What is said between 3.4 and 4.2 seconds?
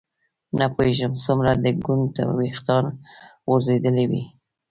غورځېدلي